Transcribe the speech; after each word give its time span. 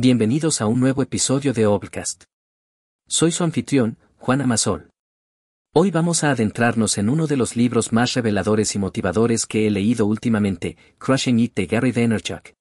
Bienvenidos 0.00 0.60
a 0.60 0.66
un 0.66 0.78
nuevo 0.78 1.02
episodio 1.02 1.52
de 1.52 1.66
Obcast. 1.66 2.22
Soy 3.08 3.32
su 3.32 3.42
anfitrión, 3.42 3.98
Juan 4.16 4.40
Amasol. 4.40 4.90
Hoy 5.74 5.90
vamos 5.90 6.22
a 6.22 6.30
adentrarnos 6.30 6.98
en 6.98 7.08
uno 7.08 7.26
de 7.26 7.36
los 7.36 7.56
libros 7.56 7.92
más 7.92 8.14
reveladores 8.14 8.76
y 8.76 8.78
motivadores 8.78 9.44
que 9.44 9.66
he 9.66 9.72
leído 9.72 10.06
últimamente, 10.06 10.76
Crushing 10.98 11.40
It 11.40 11.56
de 11.56 11.66
Gary 11.66 11.90
Vaynerchuk. 11.90 12.52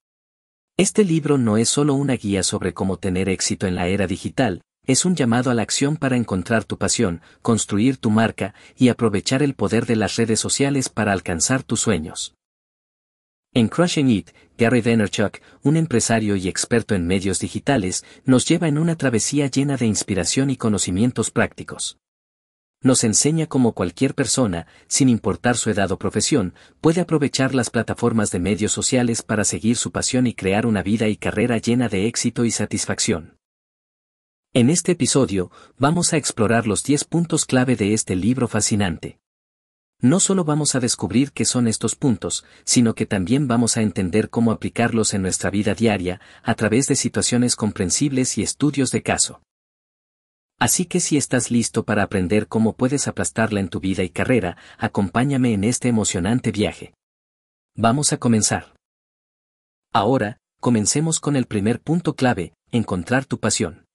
Este 0.78 1.04
libro 1.04 1.38
no 1.38 1.58
es 1.58 1.70
solo 1.70 1.94
una 1.94 2.14
guía 2.14 2.42
sobre 2.42 2.74
cómo 2.74 2.98
tener 2.98 3.30
éxito 3.30 3.68
en 3.68 3.76
la 3.76 3.88
era 3.88 4.08
digital, 4.08 4.64
es 4.88 5.06
un 5.06 5.16
llamado 5.16 5.52
a 5.52 5.54
la 5.54 5.62
acción 5.62 5.96
para 5.96 6.18
encontrar 6.18 6.64
tu 6.64 6.80
pasión, 6.80 7.22
construir 7.44 7.98
tu 7.98 8.10
marca 8.10 8.56
y 8.76 8.90
aprovechar 8.90 9.44
el 9.44 9.54
poder 9.54 9.86
de 9.86 9.96
las 9.96 10.16
redes 10.16 10.40
sociales 10.40 10.90
para 10.90 11.14
alcanzar 11.14 11.62
tus 11.62 11.82
sueños. 11.82 12.37
En 13.54 13.70
Crushing 13.70 14.10
It, 14.10 14.30
Gary 14.58 14.82
Vaynerchuk, 14.82 15.40
un 15.64 15.78
empresario 15.78 16.36
y 16.36 16.48
experto 16.48 16.96
en 16.96 17.08
medios 17.08 17.40
digitales, 17.40 18.04
nos 18.26 18.46
lleva 18.46 18.68
en 18.68 18.78
una 18.78 18.96
travesía 18.96 19.48
llena 19.48 19.78
de 19.78 19.86
inspiración 19.86 20.50
y 20.50 20.58
conocimientos 20.58 21.32
prácticos. 21.32 21.98
Nos 22.82 23.04
enseña 23.04 23.48
cómo 23.48 23.74
cualquier 23.74 24.14
persona, 24.14 24.68
sin 24.88 25.10
importar 25.10 25.58
su 25.58 25.72
edad 25.72 25.92
o 25.92 25.98
profesión, 25.98 26.54
puede 26.80 27.02
aprovechar 27.02 27.56
las 27.56 27.72
plataformas 27.72 28.30
de 28.30 28.40
medios 28.40 28.72
sociales 28.72 29.24
para 29.24 29.44
seguir 29.44 29.78
su 29.78 29.92
pasión 29.92 30.28
y 30.28 30.34
crear 30.36 30.68
una 30.68 30.84
vida 30.84 31.08
y 31.08 31.18
carrera 31.18 31.58
llena 31.58 31.90
de 31.90 32.06
éxito 32.06 32.46
y 32.46 32.52
satisfacción. 32.52 33.38
En 34.54 34.70
este 34.70 34.92
episodio, 34.92 35.52
vamos 35.78 36.14
a 36.14 36.18
explorar 36.18 36.68
los 36.68 36.84
10 36.84 37.06
puntos 37.06 37.46
clave 37.46 37.76
de 37.76 37.94
este 37.94 38.16
libro 38.16 38.48
fascinante. 38.48 39.20
No 40.00 40.20
solo 40.20 40.44
vamos 40.44 40.76
a 40.76 40.80
descubrir 40.80 41.32
qué 41.32 41.44
son 41.44 41.68
estos 41.68 41.96
puntos, 41.96 42.46
sino 42.66 42.94
que 42.94 43.08
también 43.08 43.48
vamos 43.48 43.78
a 43.78 43.82
entender 43.82 44.30
cómo 44.30 44.52
aplicarlos 44.52 45.16
en 45.16 45.24
nuestra 45.24 45.50
vida 45.50 45.74
diaria, 45.74 46.22
a 46.44 46.54
través 46.54 46.88
de 46.88 46.96
situaciones 46.96 47.56
comprensibles 47.56 48.38
y 48.38 48.44
estudios 48.44 48.92
de 48.92 49.02
caso. 49.02 49.42
Así 50.60 50.86
que 50.86 51.00
si 51.00 51.18
estás 51.18 51.50
listo 51.50 51.84
para 51.84 52.04
aprender 52.04 52.48
cómo 52.48 52.74
puedes 52.74 53.08
aplastarla 53.08 53.60
en 53.60 53.70
tu 53.70 53.80
vida 53.80 54.04
y 54.04 54.10
carrera, 54.10 54.58
acompáñame 54.78 55.54
en 55.54 55.64
este 55.64 55.88
emocionante 55.88 56.52
viaje. 56.52 56.94
Vamos 57.76 58.14
a 58.14 58.18
comenzar. 58.18 58.76
Ahora, 59.94 60.38
comencemos 60.60 61.20
con 61.20 61.36
el 61.36 61.46
primer 61.46 61.80
punto 61.80 62.16
clave, 62.16 62.54
encontrar 62.72 63.26
tu 63.26 63.40
pasión. 63.40 63.86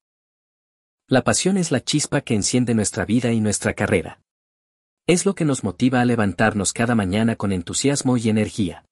La 1.08 1.22
pasión 1.22 1.56
es 1.56 1.70
la 1.70 1.80
chispa 1.80 2.22
que 2.22 2.34
enciende 2.34 2.74
nuestra 2.74 3.04
vida 3.04 3.32
y 3.32 3.40
nuestra 3.40 3.74
carrera. 3.74 4.20
Es 5.06 5.26
lo 5.26 5.34
que 5.34 5.44
nos 5.44 5.64
motiva 5.64 6.00
a 6.00 6.04
levantarnos 6.04 6.72
cada 6.72 6.94
mañana 6.94 7.34
con 7.34 7.50
entusiasmo 7.52 8.16
y 8.16 8.28
energía. 8.28 8.84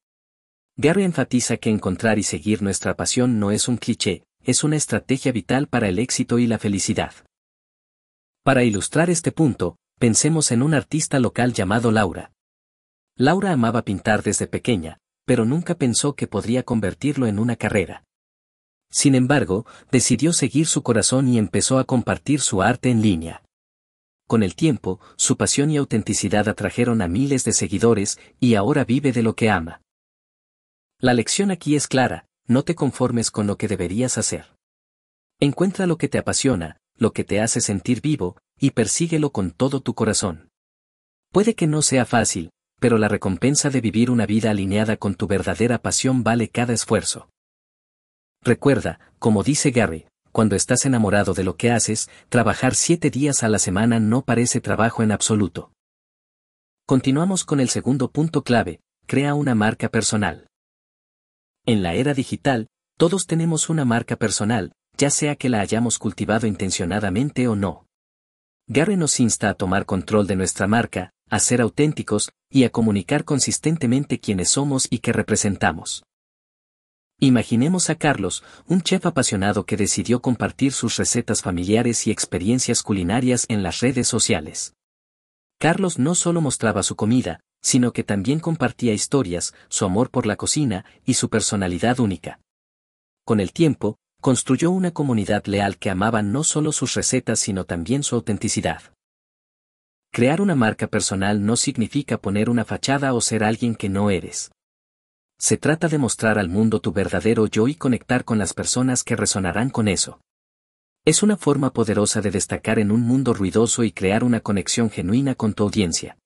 Gary 0.77 1.05
enfatiza 1.05 1.57
que 1.57 1.71
encontrar 1.71 2.19
y 2.19 2.25
seguir 2.25 2.63
nuestra 2.63 2.97
pasión 2.97 3.39
no 3.39 3.53
es 3.53 3.69
un 3.69 3.77
cliché, 3.77 4.25
es 4.43 4.65
una 4.65 4.77
estrategia 4.77 5.31
vital 5.31 5.69
para 5.69 5.89
el 5.89 6.01
éxito 6.01 6.41
y 6.41 6.49
la 6.49 6.59
felicidad. 6.59 7.13
Para 8.43 8.65
ilustrar 8.65 9.09
este 9.09 9.31
punto, 9.31 9.77
pensemos 10.01 10.51
en 10.51 10.63
un 10.63 10.75
artista 10.75 11.21
local 11.21 11.53
llamado 11.53 11.93
Laura. 11.93 12.33
Laura 13.17 13.53
amaba 13.53 13.83
pintar 13.83 14.25
desde 14.25 14.49
pequeña, 14.49 14.99
pero 15.27 15.45
nunca 15.45 15.77
pensó 15.77 16.15
que 16.15 16.27
podría 16.27 16.65
convertirlo 16.65 17.29
en 17.29 17.39
una 17.39 17.55
carrera. 17.55 18.03
Sin 18.91 19.15
embargo, 19.15 19.65
decidió 19.93 20.33
seguir 20.33 20.67
su 20.67 20.83
corazón 20.83 21.29
y 21.29 21.39
empezó 21.39 21.79
a 21.79 21.85
compartir 21.85 22.41
su 22.41 22.63
arte 22.63 22.91
en 22.91 23.01
línea. 23.01 23.45
Con 24.31 24.45
el 24.45 24.55
tiempo, 24.55 25.01
su 25.17 25.37
pasión 25.37 25.73
y 25.73 25.77
autenticidad 25.77 26.49
atrajeron 26.49 27.03
a 27.03 27.09
miles 27.09 27.43
de 27.43 27.53
seguidores, 27.53 28.21
y 28.39 28.55
ahora 28.55 28.85
vive 28.85 29.11
de 29.11 29.25
lo 29.25 29.35
que 29.35 29.51
ama. 29.51 29.83
La 31.01 31.15
lección 31.15 31.51
aquí 31.51 31.75
es 31.75 31.89
clara, 31.89 32.29
no 32.47 32.63
te 32.63 32.77
conformes 32.77 33.33
con 33.33 33.49
lo 33.49 33.59
que 33.59 33.67
deberías 33.67 34.19
hacer. 34.19 34.55
Encuentra 35.41 35.89
lo 35.89 35.99
que 35.99 36.09
te 36.09 36.19
apasiona, 36.19 36.77
lo 36.95 37.13
que 37.13 37.25
te 37.25 37.41
hace 37.41 37.61
sentir 37.61 38.03
vivo, 38.03 38.37
y 38.57 38.71
persíguelo 38.71 39.33
con 39.33 39.51
todo 39.51 39.81
tu 39.81 39.95
corazón. 39.95 40.49
Puede 41.33 41.57
que 41.57 41.67
no 41.67 41.83
sea 41.83 42.07
fácil, 42.07 42.53
pero 42.79 42.99
la 42.99 43.09
recompensa 43.09 43.69
de 43.69 43.81
vivir 43.81 44.13
una 44.13 44.27
vida 44.27 44.53
alineada 44.53 44.97
con 44.97 45.17
tu 45.17 45.27
verdadera 45.27 45.83
pasión 45.83 46.23
vale 46.23 46.51
cada 46.51 46.73
esfuerzo. 46.73 47.31
Recuerda, 48.43 49.01
como 49.19 49.43
dice 49.43 49.73
Gary, 49.73 50.07
cuando 50.33 50.57
estás 50.57 50.85
enamorado 50.85 51.35
de 51.35 51.45
lo 51.45 51.57
que 51.57 51.71
haces, 51.71 52.09
trabajar 52.29 52.75
siete 52.75 53.11
días 53.11 53.43
a 53.43 53.49
la 53.49 53.59
semana 53.59 54.01
no 54.01 54.23
parece 54.23 54.61
trabajo 54.61 55.03
en 55.03 55.13
absoluto. 55.13 55.73
Continuamos 56.87 57.45
con 57.45 57.61
el 57.61 57.69
segundo 57.69 58.11
punto 58.11 58.43
clave, 58.43 58.81
crea 59.07 59.35
una 59.35 59.55
marca 59.55 59.89
personal. 59.89 60.47
En 61.67 61.83
la 61.83 61.95
era 61.95 62.15
digital, 62.15 62.69
todos 62.97 63.27
tenemos 63.27 63.69
una 63.69 63.85
marca 63.85 64.17
personal, 64.17 64.73
ya 64.97 65.11
sea 65.11 65.37
que 65.37 65.49
la 65.49 65.61
hayamos 65.61 65.99
cultivado 65.99 66.47
intencionadamente 66.47 67.49
o 67.49 67.57
no. 67.57 67.87
Gary 68.67 68.97
nos 68.97 69.19
insta 69.19 69.49
a 69.49 69.55
tomar 69.55 69.87
control 69.87 70.27
de 70.27 70.37
nuestra 70.37 70.67
marca, 70.67 71.11
a 71.29 71.39
ser 71.39 71.61
auténticos, 71.61 72.31
y 72.51 72.65
a 72.65 72.71
comunicar 72.71 73.25
consistentemente 73.25 74.21
quiénes 74.21 74.51
somos 74.51 74.87
y 74.91 74.99
qué 74.99 75.13
representamos. 75.13 76.03
Imaginemos 77.23 77.91
a 77.91 77.97
Carlos, 77.97 78.43
un 78.67 78.81
chef 78.81 79.05
apasionado 79.05 79.67
que 79.67 79.77
decidió 79.77 80.23
compartir 80.23 80.73
sus 80.73 80.97
recetas 80.97 81.43
familiares 81.43 82.07
y 82.07 82.11
experiencias 82.11 82.83
culinarias 82.83 83.45
en 83.51 83.63
las 83.63 83.81
redes 83.81 84.09
sociales. 84.09 84.75
Carlos 85.59 85.99
no 85.99 86.15
solo 86.15 86.41
mostraba 86.41 86.83
su 86.83 86.97
comida, 86.97 87.41
sino 87.61 87.93
que 87.93 88.05
también 88.05 88.41
compartía 88.41 88.95
historias, 88.95 89.53
su 89.69 89.85
amor 89.85 90.11
por 90.11 90.25
la 90.25 90.37
cocina 90.37 90.87
y 91.05 91.13
su 91.13 91.29
personalidad 91.29 92.01
única. 92.01 92.41
Con 93.27 93.41
el 93.41 93.53
tiempo, 93.53 93.99
construyó 94.23 94.71
una 94.71 94.93
comunidad 94.93 95.45
leal 95.45 95.77
que 95.77 95.91
amaba 95.91 96.23
no 96.23 96.43
solo 96.43 96.73
sus 96.73 96.95
recetas 96.95 97.39
sino 97.39 97.65
también 97.65 98.03
su 98.03 98.17
autenticidad. 98.17 98.81
Crear 100.11 100.41
una 100.41 100.55
marca 100.55 100.87
personal 100.87 101.45
no 101.45 101.57
significa 101.57 102.17
poner 102.17 102.49
una 102.49 102.65
fachada 102.65 103.13
o 103.13 103.21
ser 103.21 103.45
alguien 103.45 103.75
que 103.75 103.91
no 103.91 104.09
eres. 104.09 104.51
Se 105.41 105.57
trata 105.57 105.89
de 105.89 105.97
mostrar 105.97 106.39
al 106.39 106.51
mundo 106.51 106.81
tu 106.81 106.93
verdadero 106.93 107.47
yo 107.47 107.67
y 107.67 107.75
conectar 107.75 108.27
con 108.27 108.37
las 108.37 108.53
personas 108.53 109.03
que 109.03 109.17
resonarán 109.17 109.71
con 109.71 109.89
eso. 109.89 110.21
Es 111.07 111.23
una 111.23 111.39
forma 111.39 111.73
poderosa 111.73 112.21
de 112.21 112.31
destacar 112.31 112.79
en 112.79 112.91
un 112.91 113.01
mundo 113.01 113.33
ruidoso 113.33 113.83
y 113.83 113.91
crear 113.91 114.23
una 114.23 114.41
conexión 114.41 114.91
genuina 114.91 115.35
con 115.35 115.55
tu 115.55 115.63
audiencia. 115.63 116.19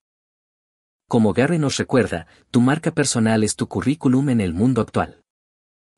Como 1.09 1.33
Gary 1.33 1.61
nos 1.61 1.77
recuerda, 1.77 2.27
tu 2.51 2.61
marca 2.61 2.91
personal 2.91 3.45
es 3.45 3.55
tu 3.55 3.69
currículum 3.69 4.31
en 4.31 4.41
el 4.41 4.53
mundo 4.53 4.81
actual. 4.83 5.21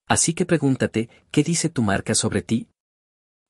Así 0.06 0.34
que 0.34 0.44
pregúntate, 0.44 1.08
¿qué 1.30 1.42
dice 1.42 1.70
tu 1.70 1.80
marca 1.80 2.14
sobre 2.14 2.42
ti? 2.42 2.68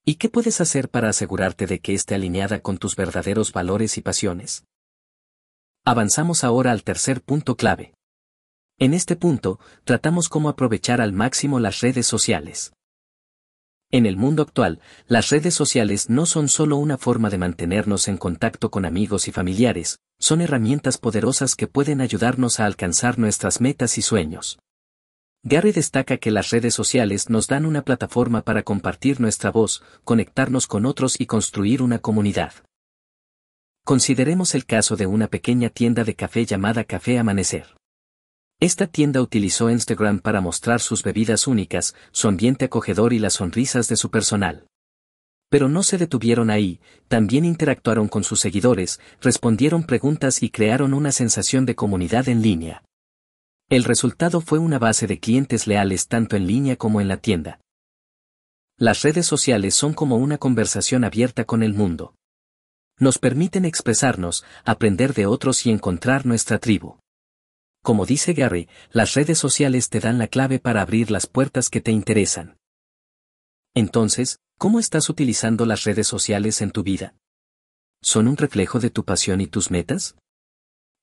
¿Y 0.05 0.15
qué 0.15 0.29
puedes 0.29 0.61
hacer 0.61 0.89
para 0.89 1.09
asegurarte 1.09 1.67
de 1.67 1.81
que 1.81 1.93
esté 1.93 2.15
alineada 2.15 2.61
con 2.61 2.79
tus 2.79 2.95
verdaderos 2.95 3.53
valores 3.53 3.99
y 3.99 4.01
pasiones? 4.01 4.65
Avanzamos 5.85 6.45
ahora 6.45 6.71
al 6.71 6.85
tercer 6.85 7.21
punto 7.21 7.57
clave. 7.57 7.96
En 8.79 8.93
este 8.93 9.17
punto, 9.17 9.59
tratamos 9.85 10.29
cómo 10.29 10.51
aprovechar 10.51 11.01
al 11.01 11.15
máximo 11.15 11.61
las 11.61 11.81
redes 11.81 12.07
sociales. 12.07 12.75
En 13.91 14.05
el 14.05 14.19
mundo 14.19 14.43
actual, 14.43 14.81
las 15.07 15.31
redes 15.31 15.55
sociales 15.55 16.11
no 16.11 16.27
son 16.27 16.49
solo 16.49 16.77
una 16.77 16.99
forma 16.99 17.31
de 17.31 17.39
mantenernos 17.39 18.07
en 18.07 18.19
contacto 18.19 18.71
con 18.71 18.85
amigos 18.85 19.29
y 19.29 19.33
familiares, 19.33 20.01
son 20.19 20.43
herramientas 20.43 20.99
poderosas 20.99 21.55
que 21.55 21.69
pueden 21.69 22.03
ayudarnos 22.03 22.61
a 22.61 22.67
alcanzar 22.67 23.19
nuestras 23.19 23.63
metas 23.63 23.97
y 23.97 24.03
sueños. 24.03 24.59
Gary 25.43 25.73
destaca 25.73 26.19
que 26.19 26.31
las 26.31 26.51
redes 26.51 26.75
sociales 26.75 27.31
nos 27.31 27.47
dan 27.47 27.65
una 27.65 27.83
plataforma 27.83 28.43
para 28.43 28.63
compartir 28.63 29.21
nuestra 29.21 29.51
voz, 29.51 29.83
conectarnos 30.05 30.67
con 30.67 30.85
otros 30.85 31.19
y 31.19 31.25
construir 31.25 31.81
una 31.81 32.01
comunidad. 32.01 32.53
Consideremos 33.85 34.55
el 34.55 34.67
caso 34.67 34.97
de 34.97 35.07
una 35.07 35.29
pequeña 35.29 35.71
tienda 35.71 36.05
de 36.05 36.15
café 36.15 36.45
llamada 36.45 36.85
Café 36.85 37.19
Amanecer. 37.19 37.77
Esta 38.59 38.87
tienda 38.87 39.21
utilizó 39.21 39.69
Instagram 39.69 40.21
para 40.21 40.41
mostrar 40.41 40.81
sus 40.81 41.03
bebidas 41.03 41.47
únicas, 41.47 41.95
su 42.11 42.27
ambiente 42.27 42.65
acogedor 42.65 43.13
y 43.13 43.19
las 43.19 43.35
sonrisas 43.35 43.87
de 43.89 43.97
su 43.97 44.11
personal. 44.11 44.67
Pero 45.51 45.69
no 45.69 45.83
se 45.83 45.99
detuvieron 45.99 46.49
ahí, 46.49 46.81
también 47.07 47.45
interactuaron 47.45 48.09
con 48.09 48.25
sus 48.25 48.41
seguidores, 48.41 48.99
respondieron 49.21 49.85
preguntas 49.85 50.43
y 50.43 50.49
crearon 50.49 50.95
una 50.95 51.13
sensación 51.13 51.67
de 51.67 51.75
comunidad 51.75 52.31
en 52.31 52.41
línea. 52.41 52.83
El 53.69 53.85
resultado 53.85 54.41
fue 54.41 54.59
una 54.59 54.79
base 54.79 55.07
de 55.07 55.21
clientes 55.21 55.67
leales 55.67 56.09
tanto 56.09 56.35
en 56.35 56.47
línea 56.47 56.77
como 56.77 57.03
en 57.03 57.09
la 57.09 57.19
tienda. 57.19 57.61
Las 58.79 59.03
redes 59.03 59.27
sociales 59.27 59.75
son 59.75 59.93
como 59.93 60.17
una 60.17 60.39
conversación 60.39 61.05
abierta 61.05 61.45
con 61.45 61.63
el 61.63 61.75
mundo. 61.75 62.15
Nos 62.99 63.19
permiten 63.19 63.67
expresarnos, 63.67 64.45
aprender 64.65 65.13
de 65.13 65.27
otros 65.27 65.67
y 65.67 65.71
encontrar 65.71 66.25
nuestra 66.25 66.59
tribu. 66.59 66.97
Como 67.87 68.05
dice 68.05 68.33
Gary, 68.33 68.69
las 68.91 69.15
redes 69.15 69.39
sociales 69.39 69.91
te 69.91 70.01
dan 70.01 70.19
la 70.19 70.27
clave 70.27 70.59
para 70.59 70.83
abrir 70.83 71.13
las 71.13 71.29
puertas 71.29 71.71
que 71.71 71.81
te 71.81 71.93
interesan. 71.93 72.59
Entonces, 73.77 74.41
¿cómo 74.59 74.81
estás 74.81 75.09
utilizando 75.09 75.67
las 75.67 75.85
redes 75.85 76.09
sociales 76.09 76.63
en 76.63 76.73
tu 76.73 76.83
vida? 76.83 77.15
¿Son 78.03 78.27
un 78.27 78.37
reflejo 78.37 78.81
de 78.81 78.91
tu 78.91 79.05
pasión 79.05 79.41
y 79.41 79.47
tus 79.47 79.71
metas? 79.71 80.17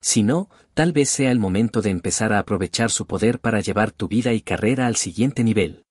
Si 0.02 0.24
no, 0.24 0.50
tal 0.74 0.92
vez 0.92 1.10
sea 1.10 1.32
el 1.32 1.40
momento 1.40 1.82
de 1.82 1.90
empezar 1.90 2.34
a 2.34 2.40
aprovechar 2.40 2.92
su 2.92 3.08
poder 3.08 3.40
para 3.40 3.62
llevar 3.62 3.92
tu 3.92 4.10
vida 4.10 4.34
y 4.34 4.42
carrera 4.42 4.86
al 4.86 4.98
siguiente 4.98 5.46
nivel. 5.46 5.86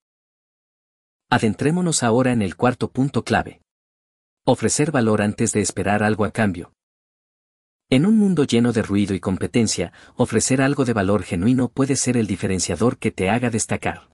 Adentrémonos 1.31 2.03
ahora 2.03 2.33
en 2.33 2.43
el 2.43 2.55
cuarto 2.55 2.91
punto 2.93 3.25
clave. 3.25 3.63
Ofrecer 4.45 4.91
valor 4.91 5.23
antes 5.23 5.53
de 5.53 5.63
esperar 5.63 6.03
algo 6.03 6.27
a 6.27 6.33
cambio. 6.33 6.75
En 7.93 8.07
un 8.07 8.17
mundo 8.17 8.45
lleno 8.45 8.73
de 8.73 8.81
ruido 8.81 9.15
y 9.15 9.21
competencia, 9.21 9.93
ofrecer 10.17 10.63
algo 10.63 10.87
de 10.87 10.95
valor 10.95 11.25
genuino 11.25 11.69
puede 11.69 11.95
ser 11.95 12.17
el 12.17 12.27
diferenciador 12.27 12.97
que 12.97 13.11
te 13.11 13.29
haga 13.29 13.51
destacar. 13.51 14.09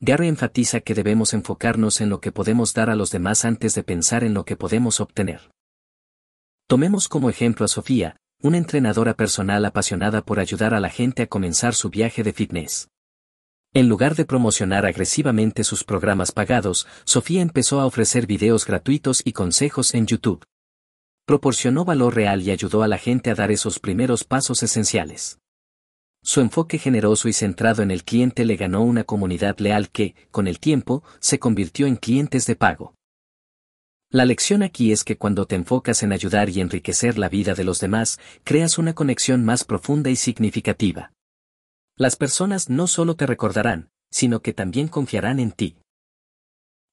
Gary 0.00 0.26
enfatiza 0.26 0.80
que 0.80 0.94
debemos 0.94 1.32
enfocarnos 1.32 2.00
en 2.00 2.08
lo 2.08 2.20
que 2.20 2.32
podemos 2.32 2.74
dar 2.74 2.90
a 2.90 2.96
los 2.96 3.12
demás 3.12 3.44
antes 3.44 3.76
de 3.76 3.84
pensar 3.84 4.24
en 4.24 4.34
lo 4.34 4.44
que 4.44 4.56
podemos 4.56 5.00
obtener. 5.00 5.52
Tomemos 6.66 7.06
como 7.06 7.30
ejemplo 7.30 7.64
a 7.66 7.68
Sofía, 7.68 8.16
una 8.42 8.58
entrenadora 8.58 9.14
personal 9.14 9.64
apasionada 9.64 10.22
por 10.22 10.40
ayudar 10.40 10.74
a 10.74 10.80
la 10.80 10.90
gente 10.90 11.22
a 11.22 11.28
comenzar 11.28 11.76
su 11.76 11.90
viaje 11.90 12.24
de 12.24 12.32
fitness. 12.32 12.88
En 13.74 13.88
lugar 13.88 14.16
de 14.16 14.24
promocionar 14.24 14.86
agresivamente 14.86 15.62
sus 15.62 15.84
programas 15.84 16.32
pagados, 16.32 16.88
Sofía 17.04 17.42
empezó 17.42 17.78
a 17.80 17.86
ofrecer 17.86 18.26
videos 18.26 18.66
gratuitos 18.66 19.22
y 19.24 19.34
consejos 19.34 19.94
en 19.94 20.08
YouTube. 20.08 20.44
Proporcionó 21.28 21.84
valor 21.84 22.14
real 22.14 22.40
y 22.40 22.50
ayudó 22.50 22.82
a 22.82 22.88
la 22.88 22.96
gente 22.96 23.28
a 23.30 23.34
dar 23.34 23.50
esos 23.50 23.80
primeros 23.80 24.24
pasos 24.24 24.62
esenciales. 24.62 25.38
Su 26.22 26.40
enfoque 26.40 26.78
generoso 26.78 27.28
y 27.28 27.34
centrado 27.34 27.82
en 27.82 27.90
el 27.90 28.02
cliente 28.02 28.46
le 28.46 28.56
ganó 28.56 28.80
una 28.80 29.04
comunidad 29.04 29.58
leal 29.58 29.90
que, 29.90 30.14
con 30.30 30.46
el 30.46 30.58
tiempo, 30.58 31.04
se 31.20 31.38
convirtió 31.38 31.86
en 31.86 31.96
clientes 31.96 32.46
de 32.46 32.56
pago. 32.56 32.94
La 34.08 34.24
lección 34.24 34.62
aquí 34.62 34.90
es 34.90 35.04
que 35.04 35.18
cuando 35.18 35.44
te 35.44 35.54
enfocas 35.54 36.02
en 36.02 36.12
ayudar 36.12 36.48
y 36.48 36.62
enriquecer 36.62 37.18
la 37.18 37.28
vida 37.28 37.52
de 37.52 37.64
los 37.64 37.78
demás, 37.78 38.18
creas 38.42 38.78
una 38.78 38.94
conexión 38.94 39.44
más 39.44 39.64
profunda 39.64 40.08
y 40.08 40.16
significativa. 40.16 41.12
Las 41.94 42.16
personas 42.16 42.70
no 42.70 42.86
solo 42.86 43.16
te 43.16 43.26
recordarán, 43.26 43.90
sino 44.10 44.40
que 44.40 44.54
también 44.54 44.88
confiarán 44.88 45.40
en 45.40 45.52
ti. 45.52 45.76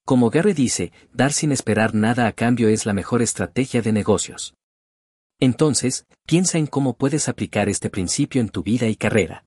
Como 0.06 0.30
Gary 0.30 0.52
dice, 0.52 0.92
dar 1.12 1.32
sin 1.32 1.50
esperar 1.50 1.92
nada 1.92 2.28
a 2.28 2.32
cambio 2.32 2.68
es 2.68 2.86
la 2.86 2.92
mejor 2.92 3.22
estrategia 3.22 3.82
de 3.82 3.90
negocios. 3.90 4.54
Entonces, 5.40 6.06
piensa 6.24 6.58
en 6.58 6.68
cómo 6.68 6.96
puedes 6.96 7.28
aplicar 7.28 7.68
este 7.68 7.90
principio 7.90 8.40
en 8.40 8.48
tu 8.48 8.62
vida 8.62 8.86
y 8.86 8.94
carrera. 8.94 9.44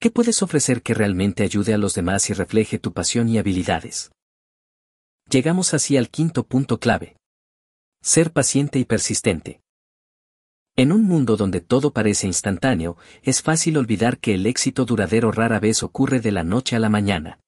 ¿Qué 0.00 0.10
puedes 0.10 0.42
ofrecer 0.42 0.80
que 0.80 0.94
realmente 0.94 1.42
ayude 1.42 1.74
a 1.74 1.78
los 1.78 1.92
demás 1.92 2.30
y 2.30 2.32
refleje 2.32 2.78
tu 2.78 2.94
pasión 2.94 3.28
y 3.28 3.36
habilidades? 3.36 4.10
Llegamos 5.28 5.74
así 5.74 5.98
al 5.98 6.08
quinto 6.08 6.46
punto 6.46 6.80
clave. 6.80 7.18
Ser 8.00 8.32
paciente 8.32 8.78
y 8.78 8.86
persistente. 8.86 9.60
En 10.74 10.90
un 10.90 11.04
mundo 11.04 11.36
donde 11.36 11.60
todo 11.60 11.92
parece 11.92 12.26
instantáneo, 12.26 12.96
es 13.22 13.42
fácil 13.42 13.76
olvidar 13.76 14.20
que 14.20 14.32
el 14.32 14.46
éxito 14.46 14.86
duradero 14.86 15.32
rara 15.32 15.60
vez 15.60 15.82
ocurre 15.82 16.20
de 16.20 16.32
la 16.32 16.44
noche 16.44 16.76
a 16.76 16.78
la 16.78 16.88
mañana. 16.88 17.40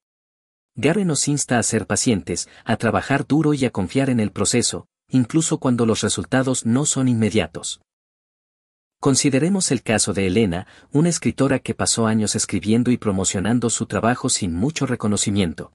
Gary 0.81 1.03
nos 1.03 1.27
insta 1.27 1.59
a 1.59 1.63
ser 1.63 1.85
pacientes, 1.87 2.47
a 2.63 2.77
trabajar 2.77 3.27
duro 3.27 3.53
y 3.53 3.65
a 3.65 3.69
confiar 3.69 4.09
en 4.09 4.21
el 4.21 4.31
proceso, 4.31 4.87
incluso 5.09 5.57
cuando 5.57 5.85
los 5.85 5.99
resultados 5.99 6.65
no 6.65 6.85
son 6.85 7.09
inmediatos. 7.09 7.81
Consideremos 9.01 9.71
el 9.71 9.83
caso 9.83 10.13
de 10.13 10.27
Elena, 10.27 10.67
una 10.93 11.09
escritora 11.09 11.59
que 11.59 11.73
pasó 11.73 12.07
años 12.07 12.33
escribiendo 12.33 12.91
y 12.91 12.97
promocionando 12.97 13.69
su 13.69 13.87
trabajo 13.87 14.29
sin 14.29 14.55
mucho 14.55 14.85
reconocimiento. 14.85 15.73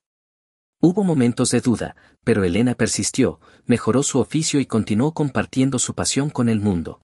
Hubo 0.80 1.04
momentos 1.04 1.50
de 1.50 1.60
duda, 1.60 1.96
pero 2.24 2.42
Elena 2.42 2.74
persistió, 2.74 3.40
mejoró 3.66 4.02
su 4.02 4.20
oficio 4.20 4.58
y 4.58 4.64
continuó 4.64 5.12
compartiendo 5.12 5.78
su 5.78 5.92
pasión 5.92 6.30
con 6.30 6.48
el 6.48 6.60
mundo. 6.60 7.02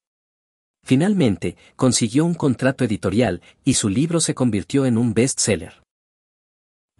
Finalmente, 0.86 1.58
consiguió 1.76 2.24
un 2.24 2.32
contrato 2.32 2.82
editorial, 2.82 3.42
y 3.62 3.74
su 3.74 3.90
libro 3.90 4.20
se 4.20 4.34
convirtió 4.34 4.86
en 4.86 4.96
un 4.96 5.12
bestseller. 5.12 5.79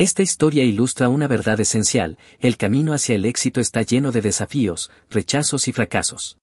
Esta 0.00 0.23
historia 0.23 0.64
ilustra 0.64 1.11
una 1.11 1.29
verdad 1.29 1.61
esencial, 1.61 2.17
el 2.38 2.56
camino 2.56 2.94
hacia 2.94 3.17
el 3.17 3.26
éxito 3.26 3.61
está 3.61 3.82
lleno 3.82 4.12
de 4.12 4.23
desafíos, 4.23 4.91
rechazos 5.11 5.69
y 5.69 5.73
fracasos. 5.75 6.38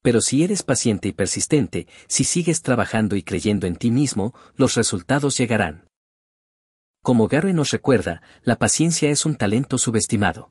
Pero 0.00 0.22
si 0.22 0.44
eres 0.44 0.62
paciente 0.62 1.08
y 1.08 1.12
persistente, 1.12 1.86
si 2.06 2.24
sigues 2.24 2.62
trabajando 2.62 3.16
y 3.16 3.22
creyendo 3.22 3.66
en 3.66 3.76
ti 3.76 3.90
mismo, 3.90 4.34
los 4.56 4.76
resultados 4.76 5.36
llegarán. 5.36 5.88
Como 7.02 7.28
Gary 7.28 7.52
nos 7.52 7.70
recuerda, 7.70 8.22
la 8.44 8.56
paciencia 8.56 9.10
es 9.10 9.26
un 9.26 9.36
talento 9.36 9.76
subestimado. 9.76 10.50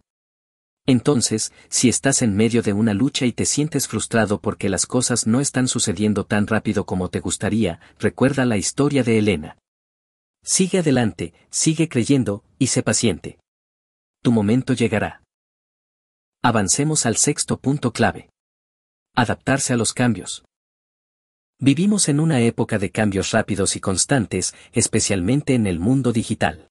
Entonces, 0.85 1.51
si 1.67 1.89
estás 1.89 2.21
en 2.21 2.35
medio 2.35 2.61
de 2.61 2.73
una 2.73 2.93
lucha 2.93 3.25
y 3.25 3.31
te 3.31 3.45
sientes 3.45 3.87
frustrado 3.87 4.39
porque 4.39 4.69
las 4.69 4.85
cosas 4.85 5.25
no 5.25 5.41
están 5.41 5.67
sucediendo 5.67 6.27
tan 6.27 6.45
rápido 6.45 6.85
como 6.85 7.09
te 7.09 7.21
gustaría, 7.21 7.79
recuerda 7.97 8.45
la 8.45 8.57
historia 8.57 9.01
de 9.01 9.17
Elena. 9.17 9.57
Sigue 10.44 10.80
adelante, 10.80 11.33
sigue 11.50 11.89
creyendo, 11.89 12.44
y 12.57 12.68
sé 12.68 12.83
paciente. 12.83 13.39
Tu 14.21 14.31
momento 14.31 14.74
llegará. 14.74 15.21
Avancemos 16.41 17.06
al 17.06 17.18
sexto 17.18 17.59
punto 17.59 17.91
clave. 17.91 18.30
Adaptarse 19.15 19.74
a 19.74 19.77
los 19.77 19.94
cambios. 19.94 20.44
Vivimos 21.59 22.07
en 22.07 22.21
una 22.21 22.39
época 22.39 22.80
de 22.80 22.89
cambios 22.89 23.31
rápidos 23.31 23.75
y 23.75 23.81
constantes, 23.81 24.56
especialmente 24.71 25.56
en 25.56 25.68
el 25.68 25.80
mundo 25.80 26.13
digital. 26.13 26.69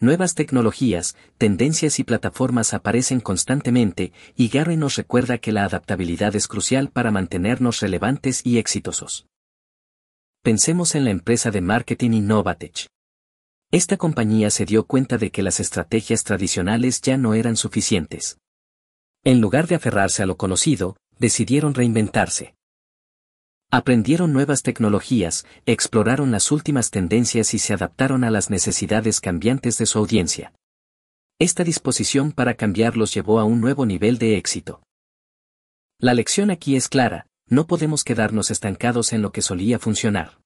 Nuevas 0.00 0.34
tecnologías, 0.34 1.14
tendencias 1.38 2.00
y 2.00 2.04
plataformas 2.04 2.74
aparecen 2.74 3.20
constantemente, 3.20 4.12
y 4.34 4.48
Gary 4.48 4.76
nos 4.76 4.96
recuerda 4.96 5.38
que 5.38 5.52
la 5.52 5.64
adaptabilidad 5.64 6.34
es 6.34 6.48
crucial 6.48 6.90
para 6.90 7.12
mantenernos 7.12 7.80
relevantes 7.80 8.44
y 8.44 8.58
exitosos. 8.58 9.26
Pensemos 10.42 10.94
en 10.94 11.04
la 11.04 11.10
empresa 11.10 11.50
de 11.50 11.60
marketing 11.60 12.12
Innovatech. 12.12 12.86
Esta 13.70 13.98
compañía 13.98 14.48
se 14.48 14.64
dio 14.64 14.86
cuenta 14.86 15.18
de 15.18 15.30
que 15.30 15.42
las 15.42 15.60
estrategias 15.60 16.24
tradicionales 16.24 17.02
ya 17.02 17.18
no 17.18 17.34
eran 17.34 17.56
suficientes. 17.56 18.38
En 19.22 19.42
lugar 19.42 19.66
de 19.66 19.74
aferrarse 19.74 20.22
a 20.22 20.26
lo 20.26 20.38
conocido, 20.38 20.96
decidieron 21.18 21.74
reinventarse. 21.74 22.54
Aprendieron 23.70 24.32
nuevas 24.32 24.62
tecnologías, 24.62 25.44
exploraron 25.66 26.30
las 26.30 26.50
últimas 26.50 26.90
tendencias 26.90 27.52
y 27.52 27.58
se 27.58 27.74
adaptaron 27.74 28.24
a 28.24 28.30
las 28.30 28.48
necesidades 28.48 29.20
cambiantes 29.20 29.76
de 29.76 29.84
su 29.84 29.98
audiencia. 29.98 30.54
Esta 31.38 31.64
disposición 31.64 32.32
para 32.32 32.54
cambiar 32.54 32.96
los 32.96 33.12
llevó 33.12 33.40
a 33.40 33.44
un 33.44 33.60
nuevo 33.60 33.84
nivel 33.84 34.16
de 34.16 34.38
éxito. 34.38 34.82
La 35.98 36.14
lección 36.14 36.50
aquí 36.50 36.76
es 36.76 36.88
clara, 36.88 37.26
no 37.50 37.66
podemos 37.66 38.04
quedarnos 38.04 38.50
estancados 38.50 39.12
en 39.12 39.22
lo 39.22 39.32
que 39.32 39.42
solía 39.42 39.78
funcionar. 39.78 40.40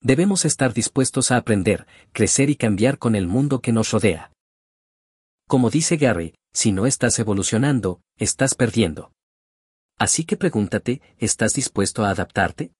Debemos 0.00 0.44
estar 0.44 0.74
dispuestos 0.74 1.32
a 1.32 1.38
aprender, 1.38 1.86
crecer 2.12 2.50
y 2.50 2.56
cambiar 2.56 2.98
con 2.98 3.16
el 3.16 3.26
mundo 3.26 3.60
que 3.60 3.72
nos 3.72 3.90
rodea. 3.90 4.30
Como 5.48 5.70
dice 5.70 5.96
Gary, 5.96 6.34
si 6.52 6.70
no 6.70 6.86
estás 6.86 7.18
evolucionando, 7.18 8.02
estás 8.16 8.54
perdiendo. 8.54 9.12
Así 9.98 10.24
que 10.24 10.36
pregúntate, 10.36 11.00
¿estás 11.16 11.54
dispuesto 11.54 12.04
a 12.04 12.10
adaptarte? 12.10 12.72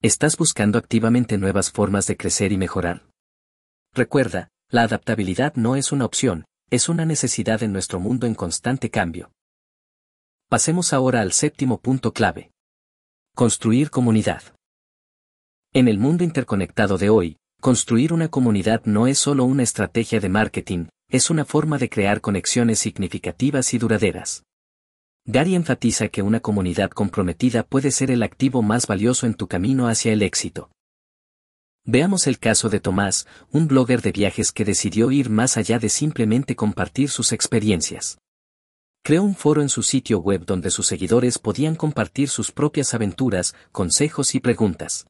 ¿Estás 0.00 0.36
buscando 0.36 0.78
activamente 0.78 1.38
nuevas 1.38 1.70
formas 1.70 2.06
de 2.06 2.16
crecer 2.16 2.50
y 2.50 2.56
mejorar? 2.56 3.06
Recuerda, 3.94 4.48
la 4.68 4.82
adaptabilidad 4.82 5.54
no 5.54 5.76
es 5.76 5.92
una 5.92 6.06
opción, 6.06 6.46
es 6.70 6.88
una 6.88 7.04
necesidad 7.04 7.62
en 7.62 7.72
nuestro 7.72 8.00
mundo 8.00 8.26
en 8.26 8.34
constante 8.34 8.90
cambio. 8.90 9.30
Pasemos 10.48 10.92
ahora 10.92 11.20
al 11.20 11.32
séptimo 11.32 11.78
punto 11.78 12.12
clave. 12.12 12.51
Construir 13.34 13.88
comunidad. 13.88 14.42
En 15.72 15.88
el 15.88 15.96
mundo 15.98 16.22
interconectado 16.22 16.98
de 16.98 17.08
hoy, 17.08 17.38
construir 17.62 18.12
una 18.12 18.28
comunidad 18.28 18.82
no 18.84 19.06
es 19.06 19.18
solo 19.18 19.44
una 19.44 19.62
estrategia 19.62 20.20
de 20.20 20.28
marketing, 20.28 20.88
es 21.08 21.30
una 21.30 21.46
forma 21.46 21.78
de 21.78 21.88
crear 21.88 22.20
conexiones 22.20 22.78
significativas 22.80 23.72
y 23.72 23.78
duraderas. 23.78 24.44
Gary 25.24 25.54
enfatiza 25.54 26.08
que 26.08 26.20
una 26.20 26.40
comunidad 26.40 26.90
comprometida 26.90 27.62
puede 27.62 27.90
ser 27.90 28.10
el 28.10 28.22
activo 28.22 28.60
más 28.60 28.86
valioso 28.86 29.24
en 29.24 29.32
tu 29.32 29.48
camino 29.48 29.88
hacia 29.88 30.12
el 30.12 30.20
éxito. 30.20 30.70
Veamos 31.86 32.26
el 32.26 32.38
caso 32.38 32.68
de 32.68 32.80
Tomás, 32.80 33.26
un 33.50 33.66
blogger 33.66 34.02
de 34.02 34.12
viajes 34.12 34.52
que 34.52 34.66
decidió 34.66 35.10
ir 35.10 35.30
más 35.30 35.56
allá 35.56 35.78
de 35.78 35.88
simplemente 35.88 36.54
compartir 36.54 37.08
sus 37.08 37.32
experiencias. 37.32 38.18
Creó 39.04 39.24
un 39.24 39.34
foro 39.34 39.62
en 39.62 39.68
su 39.68 39.82
sitio 39.82 40.20
web 40.20 40.44
donde 40.46 40.70
sus 40.70 40.86
seguidores 40.86 41.38
podían 41.38 41.74
compartir 41.74 42.28
sus 42.28 42.52
propias 42.52 42.94
aventuras, 42.94 43.56
consejos 43.72 44.36
y 44.36 44.40
preguntas. 44.40 45.08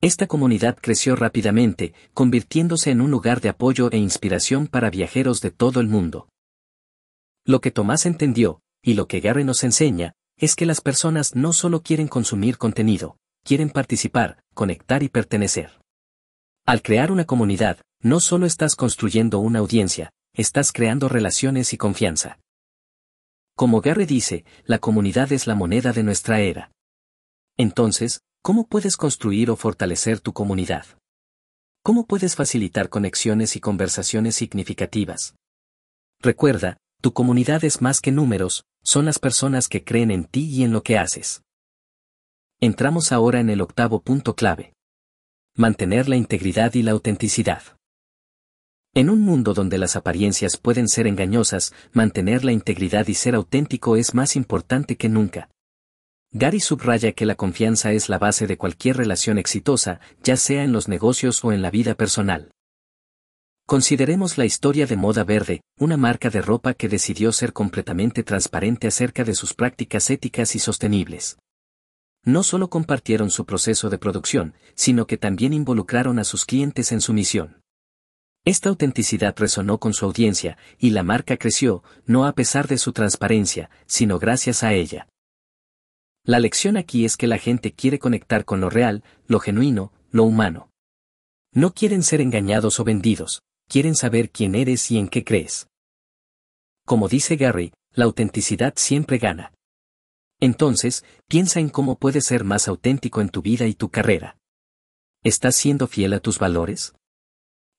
Esta 0.00 0.28
comunidad 0.28 0.78
creció 0.80 1.16
rápidamente, 1.16 1.92
convirtiéndose 2.14 2.92
en 2.92 3.00
un 3.00 3.10
lugar 3.10 3.40
de 3.40 3.48
apoyo 3.48 3.90
e 3.90 3.98
inspiración 3.98 4.68
para 4.68 4.90
viajeros 4.90 5.40
de 5.40 5.50
todo 5.50 5.80
el 5.80 5.88
mundo. 5.88 6.28
Lo 7.44 7.60
que 7.60 7.72
Tomás 7.72 8.06
entendió, 8.06 8.60
y 8.80 8.94
lo 8.94 9.08
que 9.08 9.18
Gary 9.18 9.42
nos 9.42 9.64
enseña, 9.64 10.12
es 10.36 10.54
que 10.54 10.64
las 10.64 10.80
personas 10.80 11.34
no 11.34 11.52
solo 11.52 11.82
quieren 11.82 12.06
consumir 12.06 12.58
contenido, 12.58 13.16
quieren 13.44 13.70
participar, 13.70 14.38
conectar 14.54 15.02
y 15.02 15.08
pertenecer. 15.08 15.80
Al 16.64 16.80
crear 16.80 17.10
una 17.10 17.24
comunidad, 17.24 17.80
no 18.00 18.20
solo 18.20 18.46
estás 18.46 18.76
construyendo 18.76 19.40
una 19.40 19.58
audiencia, 19.58 20.10
estás 20.32 20.70
creando 20.70 21.08
relaciones 21.08 21.72
y 21.72 21.76
confianza. 21.76 22.38
Como 23.60 23.82
Gary 23.82 24.06
dice, 24.06 24.46
la 24.64 24.78
comunidad 24.78 25.30
es 25.32 25.46
la 25.46 25.54
moneda 25.54 25.92
de 25.92 26.02
nuestra 26.02 26.40
era. 26.40 26.72
Entonces, 27.58 28.22
¿cómo 28.40 28.66
puedes 28.66 28.96
construir 28.96 29.50
o 29.50 29.56
fortalecer 29.56 30.18
tu 30.18 30.32
comunidad? 30.32 30.86
¿Cómo 31.84 32.06
puedes 32.06 32.36
facilitar 32.36 32.88
conexiones 32.88 33.56
y 33.56 33.60
conversaciones 33.60 34.34
significativas? 34.34 35.34
Recuerda, 36.22 36.78
tu 37.02 37.12
comunidad 37.12 37.62
es 37.62 37.82
más 37.82 38.00
que 38.00 38.12
números, 38.12 38.64
son 38.82 39.04
las 39.04 39.18
personas 39.18 39.68
que 39.68 39.84
creen 39.84 40.10
en 40.10 40.24
ti 40.24 40.46
y 40.46 40.64
en 40.64 40.72
lo 40.72 40.82
que 40.82 40.96
haces. 40.96 41.42
Entramos 42.60 43.12
ahora 43.12 43.40
en 43.40 43.50
el 43.50 43.60
octavo 43.60 44.00
punto 44.00 44.36
clave. 44.36 44.72
Mantener 45.54 46.08
la 46.08 46.16
integridad 46.16 46.72
y 46.72 46.82
la 46.82 46.92
autenticidad. 46.92 47.62
En 48.92 49.08
un 49.08 49.20
mundo 49.20 49.54
donde 49.54 49.78
las 49.78 49.94
apariencias 49.94 50.56
pueden 50.56 50.88
ser 50.88 51.06
engañosas, 51.06 51.72
mantener 51.92 52.44
la 52.44 52.50
integridad 52.50 53.06
y 53.06 53.14
ser 53.14 53.36
auténtico 53.36 53.94
es 53.94 54.14
más 54.14 54.34
importante 54.34 54.96
que 54.96 55.08
nunca. 55.08 55.48
Gary 56.32 56.58
subraya 56.58 57.12
que 57.12 57.24
la 57.24 57.36
confianza 57.36 57.92
es 57.92 58.08
la 58.08 58.18
base 58.18 58.48
de 58.48 58.56
cualquier 58.56 58.96
relación 58.96 59.38
exitosa, 59.38 60.00
ya 60.24 60.36
sea 60.36 60.64
en 60.64 60.72
los 60.72 60.88
negocios 60.88 61.44
o 61.44 61.52
en 61.52 61.62
la 61.62 61.70
vida 61.70 61.94
personal. 61.94 62.50
Consideremos 63.64 64.38
la 64.38 64.44
historia 64.44 64.86
de 64.86 64.96
Moda 64.96 65.22
Verde, 65.22 65.60
una 65.78 65.96
marca 65.96 66.28
de 66.28 66.42
ropa 66.42 66.74
que 66.74 66.88
decidió 66.88 67.30
ser 67.30 67.52
completamente 67.52 68.24
transparente 68.24 68.88
acerca 68.88 69.22
de 69.22 69.36
sus 69.36 69.54
prácticas 69.54 70.10
éticas 70.10 70.56
y 70.56 70.58
sostenibles. 70.58 71.38
No 72.24 72.42
solo 72.42 72.68
compartieron 72.68 73.30
su 73.30 73.46
proceso 73.46 73.88
de 73.88 73.98
producción, 73.98 74.54
sino 74.74 75.06
que 75.06 75.16
también 75.16 75.52
involucraron 75.52 76.18
a 76.18 76.24
sus 76.24 76.44
clientes 76.44 76.90
en 76.90 77.00
su 77.00 77.12
misión. 77.12 77.59
Esta 78.44 78.70
autenticidad 78.70 79.34
resonó 79.36 79.78
con 79.78 79.92
su 79.92 80.06
audiencia, 80.06 80.56
y 80.78 80.90
la 80.90 81.02
marca 81.02 81.36
creció, 81.36 81.82
no 82.06 82.24
a 82.24 82.32
pesar 82.32 82.68
de 82.68 82.78
su 82.78 82.92
transparencia, 82.92 83.70
sino 83.86 84.18
gracias 84.18 84.62
a 84.62 84.72
ella. 84.72 85.08
La 86.24 86.38
lección 86.38 86.76
aquí 86.76 87.04
es 87.04 87.16
que 87.16 87.26
la 87.26 87.38
gente 87.38 87.72
quiere 87.72 87.98
conectar 87.98 88.44
con 88.44 88.60
lo 88.60 88.70
real, 88.70 89.04
lo 89.26 89.40
genuino, 89.40 89.92
lo 90.10 90.24
humano. 90.24 90.70
No 91.52 91.74
quieren 91.74 92.02
ser 92.02 92.20
engañados 92.20 92.80
o 92.80 92.84
vendidos, 92.84 93.42
quieren 93.68 93.94
saber 93.94 94.30
quién 94.30 94.54
eres 94.54 94.90
y 94.90 94.98
en 94.98 95.08
qué 95.08 95.24
crees. 95.24 95.66
Como 96.86 97.08
dice 97.08 97.36
Gary, 97.36 97.72
la 97.92 98.04
autenticidad 98.04 98.74
siempre 98.76 99.18
gana. 99.18 99.52
Entonces, 100.40 101.04
piensa 101.28 101.60
en 101.60 101.68
cómo 101.68 101.98
puedes 101.98 102.24
ser 102.24 102.44
más 102.44 102.68
auténtico 102.68 103.20
en 103.20 103.28
tu 103.28 103.42
vida 103.42 103.66
y 103.66 103.74
tu 103.74 103.90
carrera. 103.90 104.38
¿Estás 105.22 105.56
siendo 105.56 105.86
fiel 105.86 106.14
a 106.14 106.20
tus 106.20 106.38
valores? 106.38 106.94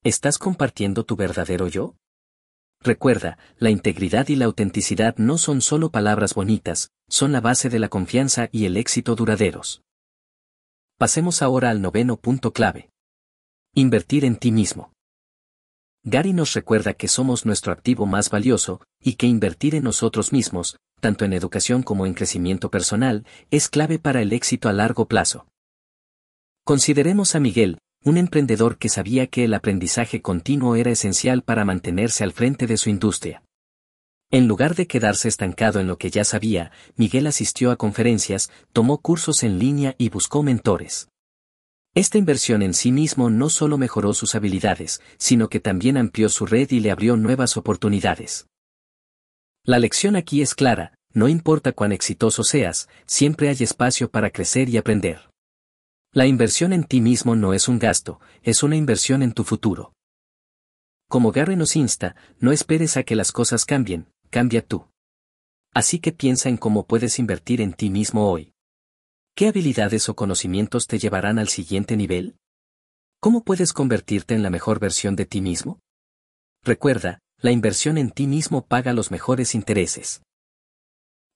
¿Estás 0.03 0.39
compartiendo 0.39 1.03
tu 1.05 1.15
verdadero 1.15 1.67
yo? 1.67 1.95
Recuerda, 2.79 3.37
la 3.59 3.69
integridad 3.69 4.29
y 4.29 4.35
la 4.35 4.45
autenticidad 4.45 5.15
no 5.17 5.37
son 5.37 5.61
solo 5.61 5.91
palabras 5.91 6.33
bonitas, 6.33 6.89
son 7.07 7.31
la 7.31 7.39
base 7.39 7.69
de 7.69 7.77
la 7.77 7.87
confianza 7.87 8.49
y 8.51 8.65
el 8.65 8.77
éxito 8.77 9.13
duraderos. 9.13 9.83
Pasemos 10.97 11.43
ahora 11.43 11.69
al 11.69 11.83
noveno 11.83 12.17
punto 12.17 12.51
clave. 12.51 12.89
Invertir 13.75 14.25
en 14.25 14.37
ti 14.37 14.51
mismo. 14.51 14.91
Gary 16.03 16.33
nos 16.33 16.55
recuerda 16.55 16.95
que 16.95 17.07
somos 17.07 17.45
nuestro 17.45 17.71
activo 17.71 18.07
más 18.07 18.31
valioso, 18.31 18.81
y 18.99 19.17
que 19.17 19.27
invertir 19.27 19.75
en 19.75 19.83
nosotros 19.83 20.33
mismos, 20.33 20.77
tanto 20.99 21.25
en 21.25 21.33
educación 21.33 21.83
como 21.83 22.07
en 22.07 22.15
crecimiento 22.15 22.71
personal, 22.71 23.23
es 23.51 23.69
clave 23.69 23.99
para 23.99 24.23
el 24.23 24.33
éxito 24.33 24.67
a 24.67 24.73
largo 24.73 25.07
plazo. 25.07 25.45
Consideremos 26.63 27.35
a 27.35 27.39
Miguel, 27.39 27.77
un 28.03 28.17
emprendedor 28.17 28.77
que 28.77 28.89
sabía 28.89 29.27
que 29.27 29.43
el 29.43 29.53
aprendizaje 29.53 30.21
continuo 30.21 30.75
era 30.75 30.91
esencial 30.91 31.43
para 31.43 31.65
mantenerse 31.65 32.23
al 32.23 32.31
frente 32.31 32.65
de 32.65 32.77
su 32.77 32.89
industria. 32.89 33.43
En 34.31 34.47
lugar 34.47 34.75
de 34.75 34.87
quedarse 34.87 35.27
estancado 35.27 35.79
en 35.79 35.87
lo 35.87 35.97
que 35.97 36.09
ya 36.09 36.23
sabía, 36.23 36.71
Miguel 36.95 37.27
asistió 37.27 37.69
a 37.69 37.75
conferencias, 37.75 38.49
tomó 38.73 38.99
cursos 38.99 39.43
en 39.43 39.59
línea 39.59 39.93
y 39.97 40.09
buscó 40.09 40.41
mentores. 40.41 41.09
Esta 41.93 42.17
inversión 42.17 42.61
en 42.61 42.73
sí 42.73 42.91
mismo 42.91 43.29
no 43.29 43.49
solo 43.49 43.77
mejoró 43.77 44.13
sus 44.13 44.33
habilidades, 44.33 45.01
sino 45.17 45.49
que 45.49 45.59
también 45.59 45.97
amplió 45.97 46.29
su 46.29 46.45
red 46.45 46.71
y 46.71 46.79
le 46.79 46.89
abrió 46.89 47.17
nuevas 47.17 47.57
oportunidades. 47.57 48.47
La 49.63 49.77
lección 49.77 50.15
aquí 50.15 50.41
es 50.41 50.55
clara, 50.55 50.95
no 51.13 51.27
importa 51.27 51.73
cuán 51.73 51.91
exitoso 51.91 52.43
seas, 52.43 52.87
siempre 53.05 53.49
hay 53.49 53.57
espacio 53.59 54.09
para 54.09 54.31
crecer 54.31 54.69
y 54.69 54.77
aprender. 54.77 55.30
La 56.13 56.27
inversión 56.27 56.73
en 56.73 56.83
ti 56.83 56.99
mismo 56.99 57.37
no 57.37 57.53
es 57.53 57.69
un 57.69 57.79
gasto, 57.79 58.19
es 58.43 58.63
una 58.63 58.75
inversión 58.75 59.23
en 59.23 59.31
tu 59.31 59.45
futuro. 59.45 59.93
Como 61.07 61.31
Gary 61.31 61.55
nos 61.55 61.77
insta, 61.77 62.17
no 62.37 62.51
esperes 62.51 62.97
a 62.97 63.03
que 63.03 63.15
las 63.15 63.31
cosas 63.31 63.63
cambien, 63.63 64.11
cambia 64.29 64.61
tú. 64.61 64.89
Así 65.73 65.99
que 65.99 66.11
piensa 66.11 66.49
en 66.49 66.57
cómo 66.57 66.85
puedes 66.85 67.17
invertir 67.17 67.61
en 67.61 67.71
ti 67.71 67.89
mismo 67.89 68.29
hoy. 68.29 68.51
¿Qué 69.35 69.47
habilidades 69.47 70.09
o 70.09 70.15
conocimientos 70.17 70.85
te 70.85 70.99
llevarán 70.99 71.39
al 71.39 71.47
siguiente 71.47 71.95
nivel? 71.95 72.35
¿Cómo 73.21 73.45
puedes 73.45 73.71
convertirte 73.71 74.35
en 74.35 74.43
la 74.43 74.49
mejor 74.49 74.79
versión 74.79 75.15
de 75.15 75.25
ti 75.25 75.39
mismo? 75.39 75.79
Recuerda, 76.61 77.19
la 77.37 77.51
inversión 77.51 77.97
en 77.97 78.11
ti 78.11 78.27
mismo 78.27 78.65
paga 78.65 78.91
los 78.91 79.11
mejores 79.11 79.55
intereses. 79.55 80.21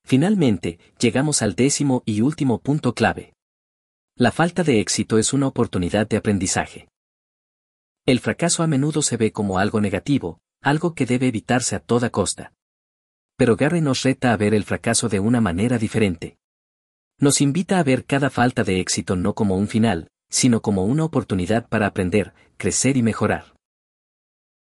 Finalmente, 0.04 0.80
llegamos 1.00 1.42
al 1.42 1.56
décimo 1.56 2.04
y 2.06 2.20
último 2.20 2.60
punto 2.60 2.94
clave. 2.94 3.35
La 4.18 4.32
falta 4.32 4.64
de 4.64 4.80
éxito 4.80 5.18
es 5.18 5.34
una 5.34 5.46
oportunidad 5.46 6.08
de 6.08 6.16
aprendizaje. 6.16 6.88
El 8.06 8.22
fracaso 8.22 8.64
a 8.64 8.68
menudo 8.68 9.02
se 9.02 9.18
ve 9.18 9.34
como 9.34 9.60
algo 9.60 9.82
negativo, 9.82 10.40
algo 10.62 10.94
que 10.94 11.06
debe 11.06 11.28
evitarse 11.28 11.76
a 11.76 11.82
toda 11.82 12.10
costa. 12.12 12.54
Pero 13.36 13.58
Gary 13.58 13.82
nos 13.82 14.04
reta 14.04 14.32
a 14.32 14.38
ver 14.38 14.54
el 14.54 14.64
fracaso 14.64 15.10
de 15.10 15.20
una 15.20 15.42
manera 15.42 15.78
diferente. 15.78 16.38
Nos 17.20 17.42
invita 17.42 17.78
a 17.78 17.84
ver 17.84 18.06
cada 18.06 18.30
falta 18.30 18.64
de 18.64 18.80
éxito 18.80 19.18
no 19.18 19.36
como 19.36 19.58
un 19.58 19.68
final, 19.68 20.08
sino 20.30 20.62
como 20.62 20.86
una 20.86 21.04
oportunidad 21.04 21.68
para 21.68 21.88
aprender, 21.88 22.34
crecer 22.56 22.96
y 22.96 23.04
mejorar. 23.04 23.54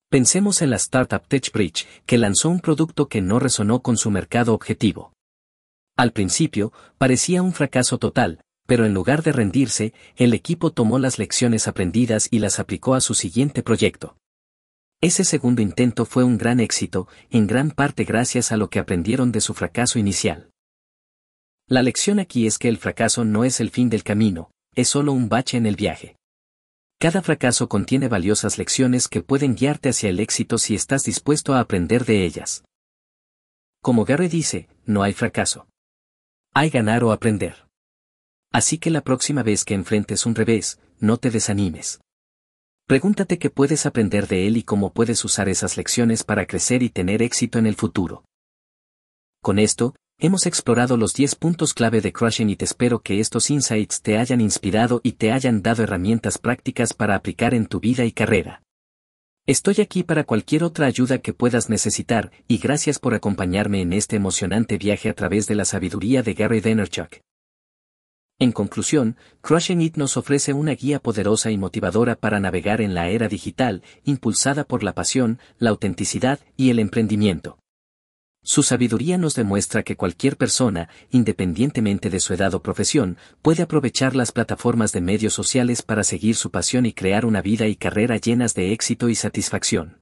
Pensemos 0.08 0.62
en 0.62 0.70
la 0.70 0.76
startup 0.76 1.28
TechBridge, 1.28 1.86
que 2.06 2.16
lanzó 2.16 2.48
un 2.48 2.60
producto 2.60 3.06
que 3.06 3.20
no 3.20 3.38
resonó 3.38 3.82
con 3.82 3.98
su 3.98 4.10
mercado 4.10 4.54
objetivo. 4.54 5.12
Al 5.94 6.12
principio, 6.12 6.72
parecía 6.96 7.42
un 7.42 7.52
fracaso 7.52 7.98
total, 7.98 8.40
pero 8.66 8.86
en 8.86 8.94
lugar 8.94 9.22
de 9.22 9.32
rendirse, 9.32 9.92
el 10.16 10.34
equipo 10.34 10.72
tomó 10.72 10.98
las 10.98 11.18
lecciones 11.18 11.68
aprendidas 11.68 12.28
y 12.30 12.38
las 12.38 12.58
aplicó 12.58 12.94
a 12.94 13.00
su 13.00 13.14
siguiente 13.14 13.62
proyecto. 13.62 14.16
Ese 15.00 15.24
segundo 15.24 15.62
intento 15.62 16.04
fue 16.04 16.22
un 16.22 16.38
gran 16.38 16.60
éxito, 16.60 17.08
en 17.30 17.46
gran 17.46 17.72
parte 17.72 18.04
gracias 18.04 18.52
a 18.52 18.56
lo 18.56 18.70
que 18.70 18.78
aprendieron 18.78 19.32
de 19.32 19.40
su 19.40 19.52
fracaso 19.52 19.98
inicial. 19.98 20.50
La 21.66 21.82
lección 21.82 22.20
aquí 22.20 22.46
es 22.46 22.58
que 22.58 22.68
el 22.68 22.78
fracaso 22.78 23.24
no 23.24 23.44
es 23.44 23.60
el 23.60 23.70
fin 23.70 23.90
del 23.90 24.04
camino, 24.04 24.50
es 24.74 24.88
solo 24.88 25.12
un 25.12 25.28
bache 25.28 25.56
en 25.56 25.66
el 25.66 25.74
viaje. 25.74 26.16
Cada 27.00 27.20
fracaso 27.20 27.68
contiene 27.68 28.06
valiosas 28.06 28.58
lecciones 28.58 29.08
que 29.08 29.22
pueden 29.22 29.56
guiarte 29.56 29.88
hacia 29.88 30.08
el 30.08 30.20
éxito 30.20 30.56
si 30.56 30.76
estás 30.76 31.02
dispuesto 31.02 31.52
a 31.52 31.58
aprender 31.58 32.04
de 32.04 32.24
ellas. 32.24 32.62
Como 33.82 34.04
Gary 34.04 34.28
dice, 34.28 34.68
no 34.86 35.02
hay 35.02 35.12
fracaso. 35.12 35.66
Hay 36.54 36.70
ganar 36.70 37.02
o 37.02 37.10
aprender. 37.10 37.66
Así 38.52 38.78
que 38.78 38.90
la 38.90 39.00
próxima 39.00 39.42
vez 39.42 39.64
que 39.64 39.74
enfrentes 39.74 40.26
un 40.26 40.34
revés, 40.34 40.78
no 41.00 41.16
te 41.16 41.30
desanimes. 41.30 42.00
Pregúntate 42.86 43.38
qué 43.38 43.48
puedes 43.48 43.86
aprender 43.86 44.28
de 44.28 44.46
él 44.46 44.56
y 44.56 44.62
cómo 44.62 44.92
puedes 44.92 45.24
usar 45.24 45.48
esas 45.48 45.76
lecciones 45.76 46.24
para 46.24 46.46
crecer 46.46 46.82
y 46.82 46.90
tener 46.90 47.22
éxito 47.22 47.58
en 47.58 47.66
el 47.66 47.74
futuro. 47.74 48.24
Con 49.40 49.58
esto, 49.58 49.94
Hemos 50.18 50.46
explorado 50.46 50.96
los 50.96 51.14
10 51.14 51.34
puntos 51.34 51.74
clave 51.74 52.00
de 52.00 52.12
Crushing 52.12 52.48
y 52.48 52.54
te 52.54 52.64
espero 52.64 53.00
que 53.00 53.18
estos 53.18 53.50
insights 53.50 54.02
te 54.02 54.18
hayan 54.18 54.40
inspirado 54.40 55.00
y 55.02 55.14
te 55.14 55.32
hayan 55.32 55.62
dado 55.62 55.82
herramientas 55.82 56.38
prácticas 56.38 56.94
para 56.94 57.16
aplicar 57.16 57.54
en 57.54 57.66
tu 57.66 57.80
vida 57.80 58.04
y 58.04 58.12
carrera. 58.12 58.62
Estoy 59.46 59.80
aquí 59.80 60.04
para 60.04 60.22
cualquier 60.22 60.62
otra 60.62 60.86
ayuda 60.86 61.18
que 61.18 61.32
puedas 61.32 61.68
necesitar, 61.68 62.30
y 62.46 62.58
gracias 62.58 63.00
por 63.00 63.14
acompañarme 63.14 63.80
en 63.80 63.92
este 63.92 64.14
emocionante 64.14 64.78
viaje 64.78 65.08
a 65.08 65.14
través 65.14 65.48
de 65.48 65.56
la 65.56 65.64
sabiduría 65.64 66.22
de 66.22 66.34
Gary 66.34 66.60
Vaynerchuk. 66.60 67.16
En 68.42 68.50
conclusión, 68.50 69.16
Crushing 69.40 69.80
It 69.80 69.96
nos 69.96 70.16
ofrece 70.16 70.52
una 70.52 70.72
guía 70.72 70.98
poderosa 70.98 71.52
y 71.52 71.58
motivadora 71.58 72.16
para 72.16 72.40
navegar 72.40 72.80
en 72.80 72.92
la 72.92 73.08
era 73.08 73.28
digital, 73.28 73.84
impulsada 74.02 74.64
por 74.64 74.82
la 74.82 74.94
pasión, 74.94 75.38
la 75.58 75.70
autenticidad 75.70 76.40
y 76.56 76.70
el 76.70 76.80
emprendimiento. 76.80 77.60
Su 78.42 78.64
sabiduría 78.64 79.16
nos 79.16 79.36
demuestra 79.36 79.84
que 79.84 79.94
cualquier 79.94 80.36
persona, 80.36 80.88
independientemente 81.12 82.10
de 82.10 82.18
su 82.18 82.34
edad 82.34 82.52
o 82.54 82.64
profesión, 82.64 83.16
puede 83.42 83.62
aprovechar 83.62 84.16
las 84.16 84.32
plataformas 84.32 84.90
de 84.90 85.02
medios 85.02 85.34
sociales 85.34 85.82
para 85.82 86.02
seguir 86.02 86.34
su 86.34 86.50
pasión 86.50 86.84
y 86.84 86.92
crear 86.92 87.24
una 87.24 87.42
vida 87.42 87.68
y 87.68 87.76
carrera 87.76 88.16
llenas 88.16 88.56
de 88.56 88.72
éxito 88.72 89.08
y 89.08 89.14
satisfacción. 89.14 90.00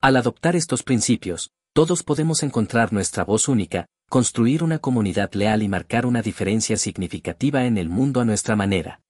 Al 0.00 0.16
adoptar 0.16 0.54
estos 0.54 0.84
principios, 0.84 1.50
todos 1.72 2.04
podemos 2.04 2.44
encontrar 2.44 2.92
nuestra 2.92 3.24
voz 3.24 3.48
única, 3.48 3.86
construir 4.08 4.62
una 4.62 4.78
comunidad 4.78 5.32
leal 5.34 5.62
y 5.62 5.68
marcar 5.68 6.06
una 6.06 6.22
diferencia 6.22 6.76
significativa 6.76 7.64
en 7.64 7.76
el 7.76 7.88
mundo 7.88 8.20
a 8.20 8.24
nuestra 8.24 8.54
manera. 8.54 9.00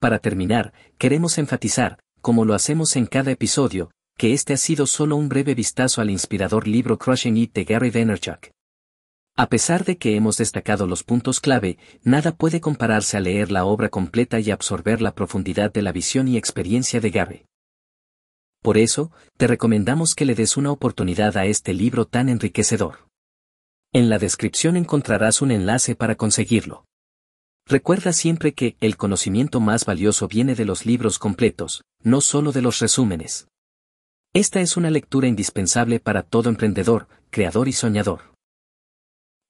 Para 0.00 0.18
terminar, 0.18 0.72
queremos 0.98 1.38
enfatizar, 1.38 2.00
como 2.20 2.44
lo 2.44 2.54
hacemos 2.54 2.96
en 2.96 3.06
cada 3.06 3.30
episodio, 3.30 3.90
que 4.18 4.32
este 4.32 4.54
ha 4.54 4.56
sido 4.56 4.86
solo 4.86 5.16
un 5.16 5.28
breve 5.28 5.54
vistazo 5.54 6.00
al 6.00 6.10
inspirador 6.10 6.66
libro 6.66 6.98
Crushing 6.98 7.36
It 7.36 7.52
de 7.52 7.64
Gary 7.64 7.90
Vaynerchuk. 7.90 8.50
A 9.36 9.48
pesar 9.48 9.84
de 9.84 9.98
que 9.98 10.16
hemos 10.16 10.38
destacado 10.38 10.86
los 10.86 11.04
puntos 11.04 11.40
clave, 11.40 11.78
nada 12.02 12.32
puede 12.34 12.60
compararse 12.60 13.18
a 13.18 13.20
leer 13.20 13.52
la 13.52 13.66
obra 13.66 13.90
completa 13.90 14.40
y 14.40 14.50
absorber 14.50 15.02
la 15.02 15.14
profundidad 15.14 15.72
de 15.72 15.82
la 15.82 15.92
visión 15.92 16.26
y 16.26 16.38
experiencia 16.38 17.00
de 17.00 17.10
Gary. 17.10 17.46
Por 18.62 18.78
eso, 18.78 19.12
te 19.36 19.46
recomendamos 19.46 20.14
que 20.14 20.24
le 20.24 20.34
des 20.34 20.56
una 20.56 20.72
oportunidad 20.72 21.36
a 21.36 21.44
este 21.44 21.74
libro 21.74 22.06
tan 22.06 22.28
enriquecedor. 22.28 23.05
En 23.96 24.10
la 24.10 24.18
descripción 24.18 24.76
encontrarás 24.76 25.40
un 25.40 25.50
enlace 25.50 25.94
para 25.94 26.16
conseguirlo. 26.16 26.84
Recuerda 27.66 28.12
siempre 28.12 28.52
que 28.52 28.76
el 28.82 28.98
conocimiento 28.98 29.58
más 29.58 29.86
valioso 29.86 30.28
viene 30.28 30.54
de 30.54 30.66
los 30.66 30.84
libros 30.84 31.18
completos, 31.18 31.82
no 32.02 32.20
solo 32.20 32.52
de 32.52 32.60
los 32.60 32.78
resúmenes. 32.80 33.48
Esta 34.34 34.60
es 34.60 34.76
una 34.76 34.90
lectura 34.90 35.28
indispensable 35.28 35.98
para 35.98 36.22
todo 36.22 36.50
emprendedor, 36.50 37.08
creador 37.30 37.68
y 37.68 37.72
soñador. 37.72 38.34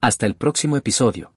Hasta 0.00 0.26
el 0.26 0.37
próximo 0.37 0.76
episodio. 0.76 1.35